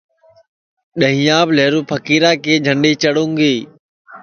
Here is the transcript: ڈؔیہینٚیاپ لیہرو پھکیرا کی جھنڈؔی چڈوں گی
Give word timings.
ڈؔیہینٚیاپ 0.99 1.47
لیہرو 1.57 1.81
پھکیرا 1.89 2.31
کی 2.43 2.53
جھنڈؔی 2.65 2.91
چڈوں 3.03 3.29
گی 3.37 3.55